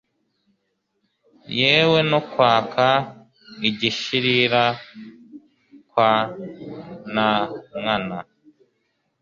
yewe 1.59 1.99
no 2.11 2.19
kwaka 2.31 2.87
igishirira 3.67 4.63
kwa 5.89 6.11
nankana 7.13 8.19